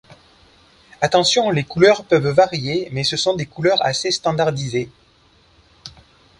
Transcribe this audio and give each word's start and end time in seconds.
Attention 1.01 1.51
les 1.51 1.63
couleurs 1.63 2.05
peuvent 2.05 2.29
varier 2.29 2.89
mais 2.91 3.03
ce 3.03 3.15
sont 3.17 3.35
des 3.35 3.45
couleurs 3.45 3.85
assez 3.85 4.09
standardisées. 4.09 4.89